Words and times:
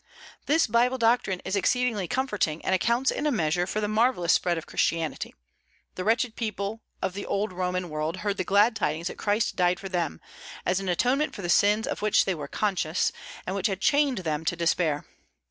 This 0.47 0.65
Bible 0.65 0.97
doctrine 0.97 1.43
is 1.45 1.55
exceedingly 1.55 2.07
comforting, 2.07 2.65
and 2.65 2.73
accounts 2.73 3.11
in 3.11 3.27
a 3.27 3.31
measure 3.31 3.67
for 3.67 3.79
the 3.79 3.87
marvellous 3.87 4.33
spread 4.33 4.57
of 4.57 4.65
Christianity. 4.65 5.35
The 5.93 6.03
wretched 6.03 6.35
people 6.35 6.81
of 7.03 7.13
the 7.13 7.23
old 7.27 7.53
Roman 7.53 7.87
world 7.87 8.17
heard 8.25 8.37
the 8.37 8.43
glad 8.43 8.75
tidings 8.75 9.09
that 9.09 9.19
Christ 9.19 9.55
died 9.55 9.79
for 9.79 9.89
them, 9.89 10.19
as 10.65 10.79
an 10.79 10.89
atonement 10.89 11.35
for 11.35 11.43
the 11.43 11.49
sins 11.49 11.85
of 11.85 12.01
which 12.01 12.25
they 12.25 12.33
were 12.33 12.47
conscious, 12.47 13.11
and 13.45 13.55
which 13.55 13.67
had 13.67 13.79
chained 13.79 14.17
them 14.25 14.43
to 14.45 14.55
despair. 14.55 15.05